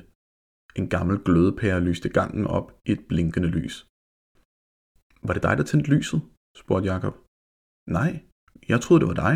En 0.79 0.87
gammel 0.95 1.17
glødepære 1.25 1.85
lyste 1.89 2.09
gangen 2.09 2.45
op 2.57 2.67
i 2.87 2.91
et 2.91 3.03
blinkende 3.09 3.49
lys. 3.57 3.75
Var 5.27 5.33
det 5.33 5.43
dig, 5.43 5.57
der 5.57 5.63
tændte 5.63 5.89
lyset? 5.95 6.21
spurgte 6.61 6.89
Jakob. 6.93 7.15
Nej, 7.99 8.11
jeg 8.71 8.81
troede, 8.81 9.01
det 9.01 9.11
var 9.11 9.19
dig. 9.25 9.35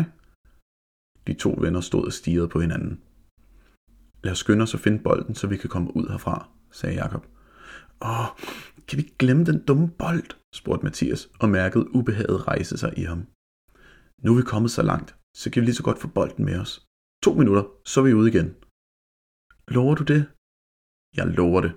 De 1.26 1.34
to 1.44 1.50
venner 1.64 1.80
stod 1.80 2.04
og 2.06 2.12
stirrede 2.12 2.48
på 2.48 2.60
hinanden. 2.60 2.94
Lad 4.24 4.32
os 4.32 4.38
skynde 4.38 4.62
os 4.62 4.74
at 4.74 4.80
finde 4.80 5.02
bolden, 5.02 5.34
så 5.34 5.46
vi 5.46 5.56
kan 5.56 5.70
komme 5.70 5.96
ud 5.96 6.08
herfra, 6.08 6.48
sagde 6.70 6.96
Jakob. 7.02 7.26
Åh, 8.02 8.28
kan 8.88 8.98
vi 8.98 9.14
glemme 9.18 9.44
den 9.44 9.64
dumme 9.68 9.88
bold? 9.98 10.30
spurgte 10.54 10.84
Mathias 10.84 11.30
og 11.40 11.48
mærkede 11.48 11.94
ubehaget 11.94 12.48
rejse 12.48 12.78
sig 12.78 12.92
i 12.96 13.02
ham. 13.02 13.26
Nu 14.22 14.32
er 14.32 14.36
vi 14.36 14.42
kommet 14.42 14.70
så 14.70 14.82
langt, 14.82 15.16
så 15.36 15.50
kan 15.50 15.60
vi 15.60 15.64
lige 15.66 15.74
så 15.74 15.82
godt 15.82 15.98
få 15.98 16.08
bolden 16.08 16.44
med 16.44 16.58
os. 16.60 16.72
To 17.24 17.34
minutter, 17.34 17.64
så 17.84 18.00
er 18.00 18.04
vi 18.04 18.14
ude 18.14 18.28
igen. 18.28 18.48
Lover 19.68 19.94
du 19.94 20.04
det? 20.12 20.22
Jeg 21.16 21.26
lover 21.38 21.60
det. 21.60 21.72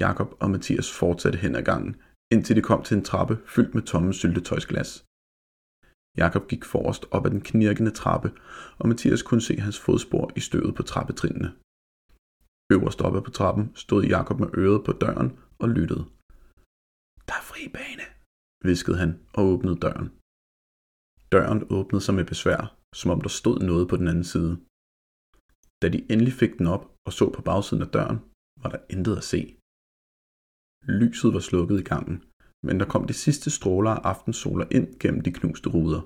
Jakob 0.00 0.28
og 0.42 0.50
Mathias 0.50 0.88
fortsatte 1.00 1.38
hen 1.38 1.56
ad 1.56 1.62
gangen, 1.62 1.96
indtil 2.32 2.56
de 2.56 2.62
kom 2.62 2.82
til 2.82 2.96
en 2.96 3.04
trappe 3.04 3.38
fyldt 3.46 3.74
med 3.74 3.82
tomme 3.82 4.12
syltetøjsglas. 4.14 5.04
Jakob 6.22 6.44
gik 6.50 6.64
forrest 6.64 7.04
op 7.10 7.26
ad 7.26 7.30
den 7.30 7.40
knirkende 7.50 7.90
trappe, 8.00 8.28
og 8.78 8.88
Mathias 8.88 9.22
kunne 9.22 9.44
se 9.48 9.54
hans 9.66 9.78
fodspor 9.84 10.26
i 10.36 10.40
støvet 10.40 10.74
på 10.74 10.82
trappetrinene. 10.82 11.50
Øverst 12.74 13.00
oppe 13.06 13.20
på 13.22 13.30
trappen 13.38 13.64
stod 13.84 14.02
Jakob 14.14 14.38
med 14.40 14.50
øret 14.62 14.84
på 14.86 14.92
døren 14.92 15.30
og 15.62 15.68
lyttede. 15.76 16.04
Der 17.28 17.36
er 17.40 17.46
fri 17.50 17.62
bane, 17.76 18.06
viskede 18.68 18.98
han 19.02 19.10
og 19.36 19.42
åbnede 19.52 19.78
døren. 19.84 20.08
Døren 21.34 21.60
åbnede 21.78 22.04
sig 22.04 22.14
med 22.14 22.26
besvær, 22.32 22.60
som 23.00 23.10
om 23.14 23.20
der 23.20 23.32
stod 23.40 23.58
noget 23.70 23.88
på 23.88 23.96
den 24.00 24.08
anden 24.08 24.28
side. 24.34 24.52
Da 25.82 25.86
de 25.94 26.06
endelig 26.12 26.34
fik 26.42 26.52
den 26.58 26.66
op 26.74 26.84
og 27.06 27.12
så 27.18 27.24
på 27.36 27.42
bagsiden 27.48 27.82
af 27.86 27.90
døren, 27.96 28.18
var 28.62 28.70
der 28.70 28.80
intet 28.94 29.16
at 29.20 29.28
se. 29.32 29.40
Lyset 31.00 31.30
var 31.36 31.44
slukket 31.48 31.80
i 31.80 31.88
gangen, 31.92 32.16
men 32.66 32.80
der 32.80 32.86
kom 32.92 33.06
de 33.06 33.12
sidste 33.12 33.50
stråler 33.50 33.90
af 33.90 34.00
aftensoler 34.12 34.66
ind 34.70 34.88
gennem 35.00 35.20
de 35.20 35.32
knuste 35.32 35.68
ruder. 35.68 36.00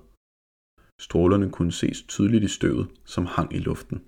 Strålerne 1.01 1.51
kunne 1.51 1.73
ses 1.73 2.03
tydeligt 2.03 2.45
i 2.45 2.49
støvet, 2.49 2.87
som 3.05 3.27
hang 3.27 3.55
i 3.55 3.59
luften. 3.59 3.99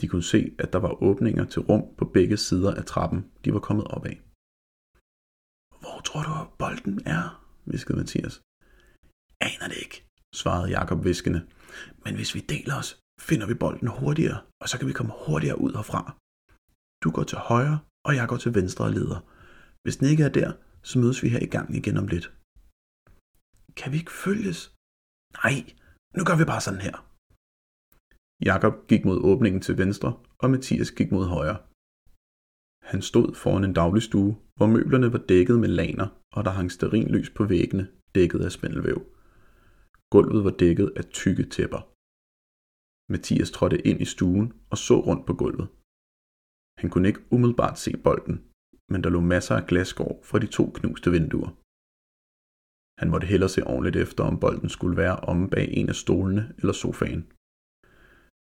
De 0.00 0.08
kunne 0.08 0.28
se, 0.34 0.40
at 0.58 0.72
der 0.72 0.78
var 0.78 1.02
åbninger 1.02 1.44
til 1.44 1.62
rum 1.62 1.84
på 1.98 2.04
begge 2.04 2.36
sider 2.36 2.74
af 2.74 2.84
trappen, 2.84 3.20
de 3.44 3.52
var 3.54 3.60
kommet 3.68 3.86
op 3.86 4.04
af. 4.06 4.16
Hvor 5.82 5.98
tror 6.06 6.22
du, 6.28 6.32
bolden 6.58 7.00
er? 7.16 7.24
viskede 7.72 7.98
Mathias. 7.98 8.34
Aner 9.40 9.68
det 9.68 9.78
ikke, 9.84 9.98
svarede 10.34 10.70
Jakob 10.70 11.04
viskende. 11.04 11.40
Men 12.04 12.14
hvis 12.14 12.34
vi 12.34 12.40
deler 12.40 12.76
os, 12.82 12.90
finder 13.20 13.46
vi 13.46 13.54
bolden 13.54 13.88
hurtigere, 13.88 14.40
og 14.62 14.68
så 14.68 14.78
kan 14.78 14.88
vi 14.88 14.92
komme 14.92 15.12
hurtigere 15.26 15.60
ud 15.60 15.72
herfra. 15.78 16.02
Du 17.04 17.10
går 17.16 17.22
til 17.22 17.38
højre, 17.38 17.78
og 18.06 18.12
jeg 18.18 18.28
går 18.28 18.36
til 18.36 18.54
venstre 18.54 18.84
og 18.84 18.92
leder. 18.98 19.20
Hvis 19.82 19.96
den 19.96 20.06
ikke 20.12 20.24
er 20.24 20.28
der, 20.40 20.52
så 20.88 20.94
mødes 21.00 21.22
vi 21.22 21.28
her 21.34 21.42
i 21.46 21.52
gang 21.56 21.68
igen 21.78 21.96
om 22.02 22.06
lidt. 22.14 22.26
Kan 23.78 23.88
vi 23.92 23.96
ikke 24.02 24.18
følges? 24.24 24.60
Nej, 25.42 25.56
nu 26.16 26.22
gør 26.28 26.36
vi 26.38 26.46
bare 26.52 26.64
sådan 26.66 26.84
her. 26.86 26.96
Jakob 28.50 28.74
gik 28.90 29.02
mod 29.04 29.18
åbningen 29.30 29.60
til 29.66 29.78
venstre, 29.82 30.10
og 30.42 30.50
Mathias 30.50 30.90
gik 30.98 31.10
mod 31.12 31.26
højre. 31.36 31.58
Han 32.92 33.00
stod 33.10 33.28
foran 33.42 33.64
en 33.64 33.78
dagligstue, 33.80 34.32
hvor 34.56 34.68
møblerne 34.74 35.12
var 35.14 35.22
dækket 35.30 35.58
med 35.60 35.70
laner, 35.80 36.08
og 36.36 36.40
der 36.44 36.50
hang 36.58 36.70
lys 37.14 37.30
på 37.36 37.44
væggene, 37.44 37.84
dækket 38.14 38.40
af 38.46 38.52
spindelvæv. 38.52 38.98
Gulvet 40.12 40.44
var 40.44 40.54
dækket 40.62 40.88
af 40.98 41.04
tykke 41.18 41.44
tæpper. 41.54 41.82
Mathias 43.12 43.50
trådte 43.50 43.78
ind 43.88 43.98
i 44.00 44.08
stuen 44.14 44.48
og 44.72 44.78
så 44.86 44.96
rundt 45.08 45.26
på 45.26 45.34
gulvet. 45.40 45.68
Han 46.80 46.90
kunne 46.90 47.08
ikke 47.08 47.24
umiddelbart 47.34 47.78
se 47.84 47.90
bolden, 48.06 48.36
men 48.90 49.04
der 49.04 49.10
lå 49.10 49.20
masser 49.20 49.54
af 49.56 49.66
glasskår 49.66 50.20
fra 50.28 50.38
de 50.38 50.46
to 50.46 50.64
knuste 50.74 51.10
vinduer. 51.10 51.50
Han 53.00 53.10
måtte 53.10 53.26
hellere 53.26 53.48
se 53.48 53.66
ordentligt 53.66 53.96
efter, 53.96 54.24
om 54.24 54.40
bolden 54.40 54.68
skulle 54.68 54.96
være 54.96 55.16
omme 55.16 55.50
bag 55.50 55.66
en 55.78 55.88
af 55.88 55.94
stolene 55.94 56.54
eller 56.58 56.72
sofaen. 56.72 57.22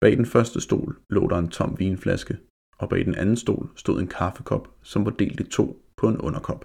Bag 0.00 0.16
den 0.16 0.26
første 0.26 0.60
stol 0.60 1.00
lå 1.10 1.28
der 1.28 1.38
en 1.38 1.48
tom 1.48 1.78
vinflaske, 1.78 2.38
og 2.78 2.88
bag 2.88 3.04
den 3.04 3.14
anden 3.14 3.36
stol 3.36 3.72
stod 3.76 4.00
en 4.00 4.08
kaffekop, 4.08 4.64
som 4.82 5.04
var 5.04 5.10
delt 5.10 5.40
i 5.40 5.44
to 5.44 5.66
på 5.96 6.08
en 6.08 6.20
underkop. 6.20 6.62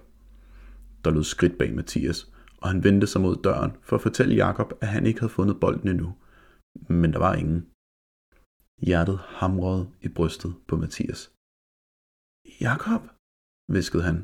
Der 1.04 1.10
lød 1.10 1.24
skridt 1.24 1.58
bag 1.58 1.74
Mathias, 1.74 2.32
og 2.62 2.68
han 2.68 2.84
vendte 2.84 3.06
sig 3.06 3.20
mod 3.20 3.36
døren 3.44 3.72
for 3.82 3.96
at 3.96 4.02
fortælle 4.02 4.34
Jakob, 4.34 4.72
at 4.80 4.88
han 4.88 5.06
ikke 5.06 5.20
havde 5.20 5.32
fundet 5.32 5.60
bolden 5.60 5.88
endnu. 5.88 6.16
Men 6.88 7.12
der 7.12 7.18
var 7.18 7.34
ingen. 7.34 7.60
Hjertet 8.86 9.18
hamrede 9.18 9.90
i 10.06 10.08
brystet 10.08 10.54
på 10.68 10.76
Mathias. 10.76 11.32
Jakob, 12.60 13.02
viskede 13.74 14.02
han, 14.08 14.18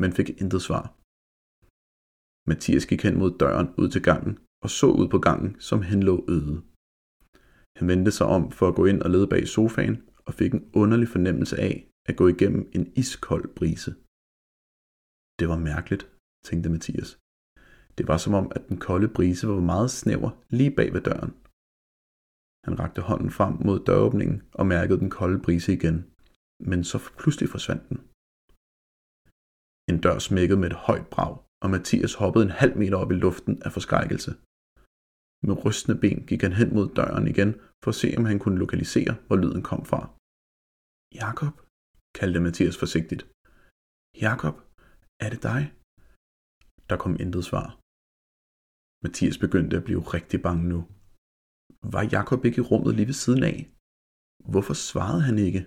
men 0.00 0.10
fik 0.18 0.28
intet 0.42 0.62
svar. 0.68 0.84
Mathias 2.50 2.86
gik 2.90 3.02
hen 3.06 3.16
mod 3.22 3.32
døren 3.42 3.68
ud 3.80 3.88
til 3.94 4.02
gangen 4.02 4.34
og 4.64 4.70
så 4.78 4.88
ud 5.00 5.08
på 5.14 5.18
gangen, 5.18 5.50
som 5.68 5.80
hen 5.90 6.02
lå 6.08 6.16
øde. 6.36 6.56
Han 7.78 7.88
vendte 7.92 8.12
sig 8.18 8.26
om 8.36 8.44
for 8.58 8.66
at 8.68 8.76
gå 8.78 8.84
ind 8.90 9.00
og 9.02 9.10
lede 9.10 9.28
bag 9.32 9.42
sofaen 9.48 9.96
og 10.26 10.32
fik 10.34 10.52
en 10.54 10.70
underlig 10.80 11.08
fornemmelse 11.08 11.56
af 11.68 11.74
at 12.08 12.16
gå 12.16 12.28
igennem 12.28 12.62
en 12.76 12.84
iskold 13.02 13.46
brise. 13.58 13.90
Det 15.38 15.46
var 15.52 15.58
mærkeligt, 15.70 16.04
tænkte 16.46 16.70
Mathias. 16.70 17.10
Det 17.98 18.04
var 18.10 18.18
som 18.24 18.34
om, 18.40 18.46
at 18.56 18.62
den 18.68 18.78
kolde 18.86 19.08
brise 19.16 19.48
var 19.48 19.60
meget 19.72 19.90
snæver 19.90 20.30
lige 20.50 20.74
bag 20.78 20.88
ved 20.94 21.02
døren. 21.08 21.32
Han 22.66 22.78
rakte 22.82 23.00
hånden 23.08 23.30
frem 23.38 23.54
mod 23.66 23.78
døråbningen 23.88 24.42
og 24.58 24.66
mærkede 24.66 25.00
den 25.02 25.10
kolde 25.18 25.38
brise 25.46 25.72
igen, 25.78 25.96
men 26.70 26.84
så 26.84 26.98
pludselig 27.20 27.48
forsvandt 27.48 27.88
den. 27.88 27.98
En 29.90 30.00
dør 30.04 30.18
smækkede 30.28 30.60
med 30.60 30.68
et 30.70 30.80
højt 30.86 31.08
brag, 31.14 31.32
og 31.62 31.68
Mathias 31.74 32.14
hoppede 32.20 32.44
en 32.44 32.58
halv 32.62 32.74
meter 32.80 32.98
op 33.02 33.10
i 33.12 33.18
luften 33.24 33.54
af 33.66 33.70
forskrækkelse. 33.76 34.32
Med 35.46 35.54
rystende 35.64 36.00
ben 36.02 36.18
gik 36.28 36.42
han 36.46 36.54
hen 36.60 36.70
mod 36.76 36.86
døren 36.98 37.26
igen 37.32 37.50
for 37.82 37.90
at 37.92 38.00
se, 38.02 38.08
om 38.18 38.24
han 38.30 38.38
kunne 38.42 38.58
lokalisere, 38.64 39.14
hvor 39.26 39.36
lyden 39.42 39.62
kom 39.70 39.82
fra. 39.90 40.00
Jakob, 41.22 41.54
kaldte 42.18 42.40
Mathias 42.46 42.76
forsigtigt. 42.82 43.22
Jakob, 44.26 44.56
er 45.24 45.28
det 45.32 45.42
dig? 45.50 45.62
Der 46.90 46.96
kom 47.02 47.12
intet 47.22 47.44
svar. 47.50 47.68
Mathias 49.04 49.38
begyndte 49.44 49.74
at 49.76 49.86
blive 49.88 50.02
rigtig 50.16 50.38
bange 50.46 50.64
nu. 50.72 50.80
Var 51.94 52.04
Jakob 52.16 52.40
ikke 52.44 52.60
i 52.60 52.68
rummet 52.70 52.92
lige 52.94 53.10
ved 53.10 53.18
siden 53.24 53.42
af? 53.52 53.56
Hvorfor 54.52 54.74
svarede 54.88 55.22
han 55.28 55.38
ikke? 55.48 55.62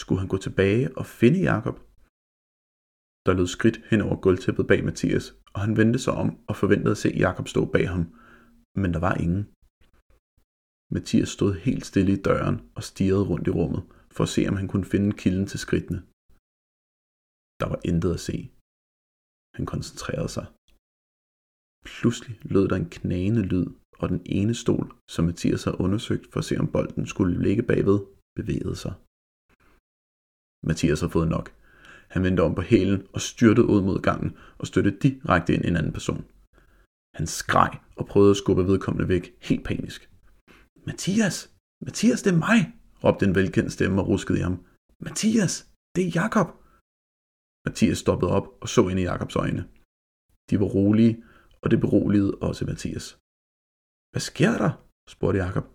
Skulle 0.00 0.20
han 0.22 0.32
gå 0.34 0.38
tilbage 0.46 0.86
og 1.00 1.06
finde 1.20 1.40
Jakob? 1.50 1.76
Der 3.26 3.34
lød 3.38 3.46
skridt 3.46 3.78
hen 3.90 4.00
over 4.06 4.16
gulvtæppet 4.24 4.66
bag 4.70 4.84
Mathias, 4.84 5.26
og 5.54 5.60
han 5.64 5.76
vendte 5.76 5.98
sig 5.98 6.14
om 6.22 6.28
og 6.48 6.54
forventede 6.56 6.94
at 6.96 7.02
se 7.02 7.08
Jakob 7.24 7.46
stå 7.48 7.62
bag 7.74 7.86
ham, 7.94 8.04
men 8.82 8.90
der 8.94 9.00
var 9.08 9.14
ingen. 9.26 9.42
Mathias 10.94 11.30
stod 11.36 11.52
helt 11.66 11.84
stille 11.90 12.12
i 12.12 12.22
døren 12.28 12.56
og 12.76 12.82
stirrede 12.90 13.28
rundt 13.30 13.46
i 13.48 13.50
rummet, 13.58 13.82
for 14.14 14.22
at 14.24 14.32
se 14.34 14.42
om 14.50 14.56
han 14.60 14.68
kunne 14.68 14.88
finde 14.92 15.10
kilden 15.22 15.46
til 15.52 15.58
skridtene. 15.64 16.00
Der 17.60 17.68
var 17.72 17.80
intet 17.90 18.12
at 18.18 18.24
se. 18.28 18.36
Han 19.56 19.66
koncentrerede 19.72 20.30
sig. 20.36 20.46
Pludselig 21.90 22.36
lød 22.54 22.64
der 22.68 22.76
en 22.76 22.92
knagende 22.98 23.42
lyd, 23.52 23.66
og 24.00 24.06
den 24.12 24.22
ene 24.38 24.54
stol, 24.62 24.86
som 25.14 25.24
Mathias 25.24 25.64
havde 25.64 25.80
undersøgt 25.84 26.26
for 26.32 26.38
at 26.40 26.48
se 26.48 26.54
om 26.62 26.72
bolden 26.74 27.06
skulle 27.06 27.42
ligge 27.46 27.62
bagved, 27.70 28.00
bevægede 28.38 28.76
sig. 28.84 28.94
Mathias 30.68 31.00
havde 31.00 31.16
fået 31.18 31.30
nok. 31.36 31.46
Han 32.08 32.22
vendte 32.22 32.40
om 32.40 32.54
på 32.54 32.62
hælen 32.62 33.06
og 33.12 33.20
styrtede 33.20 33.66
ud 33.66 33.82
mod 33.82 34.02
gangen 34.02 34.36
og 34.58 34.66
støttede 34.66 34.98
direkte 35.04 35.54
ind 35.54 35.64
i 35.64 35.68
en 35.68 35.76
anden 35.76 35.92
person. 35.92 36.24
Han 37.14 37.26
skreg 37.26 37.72
og 37.96 38.06
prøvede 38.06 38.30
at 38.30 38.36
skubbe 38.36 38.66
vedkommende 38.66 39.08
væk, 39.08 39.24
helt 39.48 39.64
panisk. 39.64 40.10
Mathias! 40.86 41.36
Mathias, 41.86 42.22
det 42.22 42.32
er 42.32 42.42
mig! 42.48 42.60
råbte 43.04 43.26
en 43.26 43.34
velkendt 43.34 43.72
stemme 43.72 44.00
og 44.02 44.08
ruskede 44.08 44.38
i 44.38 44.42
ham. 44.42 44.56
Mathias! 45.06 45.54
Det 45.94 46.02
er 46.06 46.12
Jakob! 46.20 46.48
Mathias 47.66 47.98
stoppede 47.98 48.30
op 48.30 48.46
og 48.62 48.68
så 48.68 48.88
ind 48.88 49.00
i 49.00 49.02
Jakobs 49.02 49.36
øjne. 49.36 49.62
De 50.50 50.60
var 50.60 50.66
rolige, 50.66 51.24
og 51.62 51.70
det 51.70 51.80
beroligede 51.80 52.34
også 52.48 52.64
Mathias. 52.64 53.06
Hvad 54.12 54.24
sker 54.30 54.52
der? 54.62 54.72
spurgte 55.08 55.38
Jakob. 55.38 55.66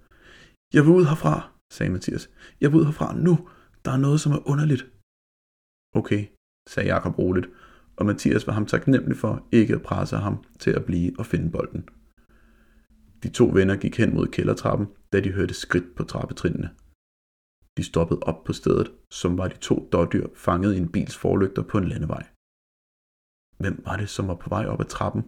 Jeg 0.73 0.81
vil 0.83 0.91
ud 0.99 1.05
herfra, 1.11 1.35
sagde 1.75 1.91
Mathias. 1.91 2.23
Jeg 2.61 2.67
vil 2.69 2.79
ud 2.79 2.85
herfra 2.85 3.07
nu. 3.27 3.49
Der 3.85 3.91
er 3.91 3.97
noget, 4.05 4.19
som 4.21 4.31
er 4.31 4.47
underligt. 4.51 4.83
Okay, 5.95 6.27
sagde 6.69 6.89
Jakob 6.89 7.17
roligt, 7.17 7.47
og 7.95 8.05
Mathias 8.05 8.47
var 8.47 8.53
ham 8.53 8.65
taknemmelig 8.65 9.17
for 9.17 9.47
ikke 9.51 9.75
at 9.75 9.81
presse 9.81 10.17
ham 10.17 10.43
til 10.59 10.71
at 10.71 10.85
blive 10.85 11.19
og 11.19 11.25
finde 11.25 11.51
bolden. 11.51 11.89
De 13.23 13.29
to 13.29 13.45
venner 13.53 13.75
gik 13.75 13.97
hen 13.97 14.13
mod 14.15 14.27
kældertrappen, 14.27 14.87
da 15.13 15.19
de 15.19 15.31
hørte 15.31 15.53
skridt 15.53 15.95
på 15.95 16.03
trappetrinene. 16.03 16.69
De 17.77 17.83
stoppede 17.83 18.19
op 18.19 18.43
på 18.43 18.53
stedet, 18.53 18.91
som 19.11 19.37
var 19.37 19.47
de 19.47 19.57
to 19.57 19.89
dårdyr 19.91 20.27
fanget 20.35 20.75
i 20.75 20.77
en 20.77 20.91
bils 20.91 21.17
forlygter 21.17 21.63
på 21.63 21.77
en 21.77 21.87
landevej. 21.87 22.27
Hvem 23.57 23.81
var 23.85 23.97
det, 23.97 24.09
som 24.09 24.27
var 24.27 24.35
på 24.35 24.49
vej 24.49 24.65
op 24.65 24.79
ad 24.79 24.85
trappen? 24.85 25.23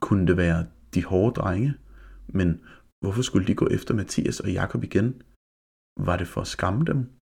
Kunne 0.00 0.26
det 0.26 0.36
være 0.36 0.66
de 0.94 1.04
hårde 1.04 1.34
drenge? 1.40 1.74
Men 2.28 2.60
hvorfor 3.00 3.22
skulle 3.22 3.46
de 3.46 3.54
gå 3.54 3.66
efter 3.68 3.94
Mathias 3.94 4.40
og 4.40 4.52
Jakob 4.52 4.84
igen? 4.84 5.22
Var 6.00 6.16
det 6.16 6.28
for 6.28 6.40
at 6.40 6.46
skamme 6.46 6.84
dem? 6.84 7.19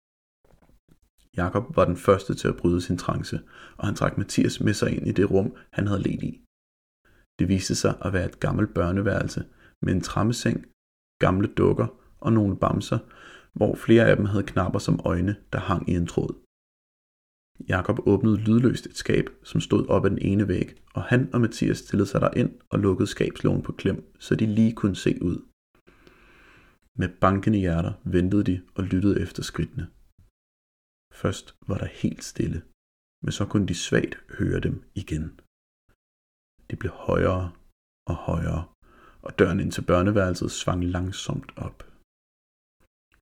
Jakob 1.39 1.77
var 1.77 1.85
den 1.85 1.97
første 1.97 2.35
til 2.35 2.49
at 2.49 2.57
bryde 2.57 2.81
sin 2.81 2.99
trance, 2.99 3.41
og 3.77 3.87
han 3.87 3.95
trak 3.95 4.19
Mathias 4.19 4.61
med 4.61 4.75
sig 4.75 4.97
ind 4.97 5.07
i 5.09 5.13
det 5.13 5.31
rum, 5.31 5.57
han 5.71 5.87
havde 5.87 6.03
let 6.03 6.23
i. 6.23 6.33
Det 7.39 7.49
viste 7.49 7.75
sig 7.75 7.95
at 8.05 8.13
være 8.13 8.27
et 8.27 8.41
gammelt 8.41 8.75
børneværelse 8.75 9.45
med 9.83 9.93
en 9.95 10.01
trammeseng, 10.01 10.67
gamle 11.21 11.49
dukker 11.49 11.87
og 12.21 12.33
nogle 12.33 12.57
bamser, 12.57 12.99
hvor 13.53 13.75
flere 13.75 14.07
af 14.07 14.17
dem 14.17 14.25
havde 14.25 14.43
knapper 14.43 14.79
som 14.79 15.01
øjne, 15.05 15.37
der 15.53 15.59
hang 15.59 15.89
i 15.89 15.95
en 15.95 16.07
tråd. 16.07 16.35
Jakob 17.69 17.99
åbnede 18.07 18.37
lydløst 18.37 18.87
et 18.87 18.97
skab, 18.97 19.31
som 19.43 19.61
stod 19.61 19.89
op 19.89 20.05
ad 20.05 20.11
den 20.11 20.19
ene 20.19 20.49
væg, 20.49 20.75
og 20.95 21.03
han 21.03 21.31
og 21.33 21.41
Mathias 21.41 21.79
stillede 21.79 22.09
sig 22.09 22.21
derind 22.21 22.53
og 22.71 22.79
lukkede 22.79 23.07
skabslågen 23.07 23.63
på 23.63 23.73
klem, 23.73 24.13
så 24.19 24.35
de 24.35 24.47
lige 24.47 24.73
kunne 24.73 24.97
se 24.97 25.19
ud. 25.23 25.39
Med 26.97 27.09
bankende 27.21 27.59
hjerter 27.59 27.93
ventede 28.05 28.45
de 28.45 28.61
og 28.75 28.85
lyttede 28.85 29.21
efter 29.21 29.43
skridtene. 29.43 29.87
Først 31.13 31.57
var 31.69 31.79
der 31.79 31.87
helt 32.03 32.25
stille, 32.25 32.61
men 33.25 33.33
så 33.33 33.45
kunne 33.51 33.67
de 33.67 33.75
svagt 33.75 34.15
høre 34.39 34.61
dem 34.61 34.77
igen. 34.95 35.41
De 36.71 36.77
blev 36.81 36.93
højere 36.93 37.53
og 38.11 38.17
højere, 38.31 38.63
og 39.27 39.39
døren 39.39 39.61
ind 39.61 39.73
til 39.73 39.87
børneværelset 39.91 40.51
svang 40.51 40.85
langsomt 40.85 41.51
op. 41.67 41.79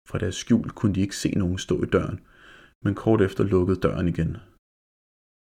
Fra 0.09 0.19
deres 0.19 0.37
skjul 0.43 0.69
kunne 0.79 0.95
de 0.95 1.01
ikke 1.01 1.17
se 1.17 1.31
nogen 1.31 1.59
stå 1.59 1.83
i 1.83 1.89
døren, 1.97 2.19
men 2.85 2.95
kort 2.95 3.21
efter 3.29 3.45
lukkede 3.45 3.81
døren 3.81 4.09
igen. 4.09 4.33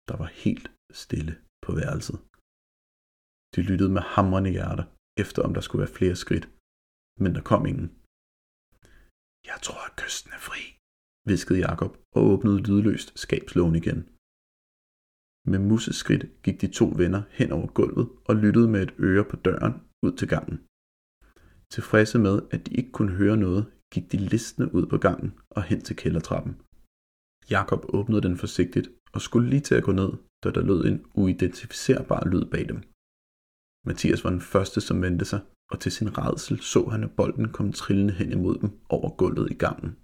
Der 0.08 0.16
var 0.22 0.30
helt 0.44 0.68
stille 0.92 1.34
på 1.64 1.70
værelset. 1.80 2.18
De 3.54 3.60
lyttede 3.68 3.92
med 3.96 4.02
hamrende 4.14 4.50
hjerter, 4.50 4.86
efter 5.22 5.40
om 5.42 5.54
der 5.54 5.60
skulle 5.60 5.84
være 5.84 5.96
flere 5.98 6.16
skridt, 6.16 6.46
men 7.22 7.34
der 7.36 7.42
kom 7.50 7.66
ingen. 7.66 7.88
Jeg 9.50 9.58
tror, 9.66 9.82
at 9.88 9.96
kysten 10.02 10.32
er 10.32 10.42
fri, 10.48 10.62
viskede 11.26 11.58
Jakob 11.58 11.92
og 12.16 12.22
åbnede 12.32 12.58
lydløst 12.58 13.18
skabslågen 13.18 13.76
igen. 13.82 14.00
Med 15.50 15.58
museskridt 15.58 16.42
gik 16.44 16.60
de 16.60 16.68
to 16.78 16.86
venner 16.96 17.22
hen 17.30 17.52
over 17.52 17.66
gulvet 17.66 18.08
og 18.28 18.36
lyttede 18.36 18.68
med 18.68 18.82
et 18.82 18.94
øre 18.98 19.24
på 19.24 19.36
døren 19.36 19.74
ud 20.02 20.12
til 20.12 20.28
gangen. 20.28 20.58
Tilfredse 21.74 22.18
med, 22.18 22.36
at 22.50 22.66
de 22.66 22.74
ikke 22.74 22.92
kunne 22.92 23.12
høre 23.12 23.36
noget, 23.36 23.72
gik 23.92 24.12
de 24.12 24.16
listende 24.16 24.74
ud 24.74 24.86
på 24.86 24.98
gangen 24.98 25.30
og 25.50 25.62
hen 25.62 25.80
til 25.80 25.96
kældertrappen. 25.96 26.54
Jakob 27.50 27.80
åbnede 27.98 28.22
den 28.22 28.36
forsigtigt 28.36 28.88
og 29.12 29.20
skulle 29.20 29.50
lige 29.50 29.60
til 29.60 29.74
at 29.74 29.84
gå 29.84 29.92
ned, 29.92 30.10
da 30.44 30.50
der 30.50 30.62
lød 30.62 30.84
en 30.84 31.04
uidentificerbar 31.14 32.28
lyd 32.32 32.44
bag 32.44 32.68
dem. 32.68 32.80
Mathias 33.86 34.24
var 34.24 34.30
den 34.30 34.40
første, 34.40 34.80
som 34.80 35.02
vendte 35.02 35.24
sig, 35.24 35.40
og 35.70 35.80
til 35.80 35.92
sin 35.92 36.18
redsel 36.18 36.60
så 36.60 36.88
han, 36.92 37.04
at 37.04 37.16
bolden 37.16 37.48
kom 37.52 37.72
trillende 37.72 38.12
hen 38.12 38.32
imod 38.32 38.58
dem 38.58 38.70
over 38.88 39.16
gulvet 39.16 39.50
i 39.50 39.54
gangen. 39.54 39.96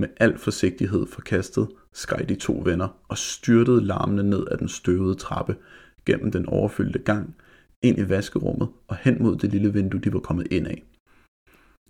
Med 0.00 0.08
al 0.16 0.38
forsigtighed 0.38 1.06
forkastet 1.06 1.68
skreg 1.92 2.28
de 2.28 2.34
to 2.34 2.62
venner 2.64 2.88
og 3.08 3.18
styrtede 3.18 3.84
larmende 3.84 4.22
ned 4.22 4.46
ad 4.50 4.58
den 4.58 4.68
støvede 4.68 5.14
trappe, 5.14 5.56
gennem 6.06 6.32
den 6.32 6.46
overfyldte 6.46 6.98
gang, 6.98 7.36
ind 7.82 7.98
i 7.98 8.08
vaskerummet 8.08 8.68
og 8.88 8.96
hen 8.96 9.22
mod 9.22 9.36
det 9.36 9.50
lille 9.50 9.72
vindue, 9.72 10.00
de 10.00 10.12
var 10.12 10.20
kommet 10.20 10.52
ind 10.52 10.66
af. 10.66 10.84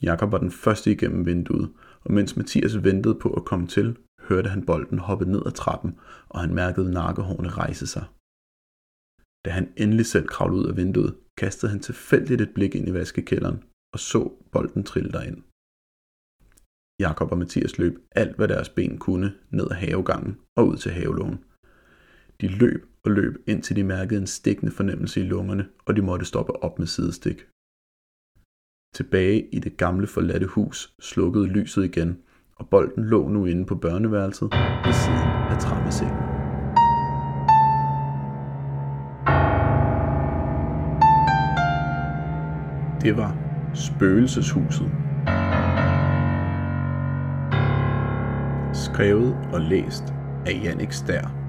Jakob 0.02 0.32
var 0.32 0.38
den 0.38 0.50
første 0.50 0.92
igennem 0.92 1.26
vinduet, 1.26 1.70
og 2.00 2.12
mens 2.12 2.36
Mathias 2.36 2.84
ventede 2.84 3.14
på 3.14 3.32
at 3.34 3.44
komme 3.44 3.66
til, 3.66 3.96
hørte 4.20 4.48
han 4.48 4.66
bolden 4.66 4.98
hoppe 4.98 5.24
ned 5.24 5.42
ad 5.46 5.52
trappen, 5.52 5.98
og 6.28 6.40
han 6.40 6.54
mærkede 6.54 6.92
nakkehårene 6.92 7.48
rejse 7.48 7.86
sig. 7.86 8.04
Da 9.44 9.50
han 9.50 9.72
endelig 9.76 10.06
selv 10.06 10.26
kravlede 10.26 10.62
ud 10.62 10.66
af 10.66 10.76
vinduet, 10.76 11.16
kastede 11.36 11.72
han 11.72 11.80
tilfældigt 11.80 12.40
et 12.40 12.54
blik 12.54 12.74
ind 12.74 12.88
i 12.88 12.92
vaskekælderen 12.92 13.62
og 13.92 14.00
så 14.00 14.32
bolden 14.52 14.84
trille 14.84 15.12
derind. 15.12 15.42
Jakob 17.00 17.32
og 17.32 17.38
Mathias 17.38 17.78
løb 17.78 17.98
alt, 18.12 18.36
hvad 18.36 18.48
deres 18.48 18.68
ben 18.68 18.98
kunne, 18.98 19.32
ned 19.50 19.66
ad 19.70 19.76
havegangen 19.76 20.36
og 20.56 20.66
ud 20.68 20.76
til 20.76 20.92
havelågen. 20.92 21.44
De 22.40 22.48
løb 22.48 22.86
og 23.04 23.10
løb, 23.10 23.34
indtil 23.46 23.76
de 23.76 23.84
mærkede 23.84 24.20
en 24.20 24.26
stikkende 24.26 24.72
fornemmelse 24.72 25.20
i 25.20 25.24
lungerne, 25.24 25.66
og 25.86 25.96
de 25.96 26.02
måtte 26.02 26.26
stoppe 26.26 26.64
op 26.64 26.78
med 26.78 26.86
sidestik. 26.86 27.46
Tilbage 28.94 29.48
i 29.52 29.58
det 29.58 29.76
gamle 29.76 30.06
forladte 30.06 30.46
hus 30.46 30.94
slukkede 31.00 31.46
lyset 31.46 31.84
igen, 31.84 32.18
og 32.56 32.68
bolden 32.68 33.04
lå 33.04 33.28
nu 33.28 33.46
inde 33.46 33.66
på 33.66 33.74
børneværelset 33.74 34.50
ved 34.84 34.92
siden 34.92 35.30
af 35.52 35.60
trammesengen. 35.60 36.16
Det 43.02 43.16
var 43.16 43.36
Spøgelseshuset. 43.74 45.09
Skrevet 48.94 49.36
og 49.52 49.60
læst 49.60 50.04
af 50.46 50.60
Jannik 50.64 50.92
Stær. 50.92 51.39